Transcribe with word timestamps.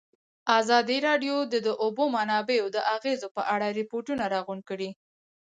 ازادي 0.59 0.97
راډیو 1.07 1.35
د 1.53 1.55
د 1.67 1.69
اوبو 1.83 2.03
منابع 2.15 2.57
د 2.75 2.77
اغېزو 2.95 3.27
په 3.37 3.41
اړه 3.53 3.67
ریپوټونه 3.79 4.23
راغونډ 4.33 4.61
کړي. 4.69 4.89